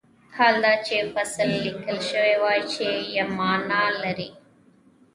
حال 0.35 0.55
دا 0.65 0.73
چې 0.85 0.95
فصیل 1.13 1.51
لیکل 1.65 1.97
شوی 2.09 2.33
وای 2.43 2.59
چې 2.73 2.85
معنی 3.37 3.85
لري. 4.03 4.29